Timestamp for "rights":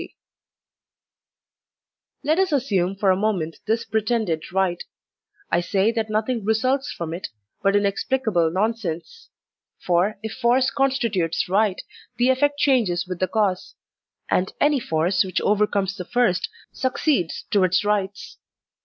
17.85-18.39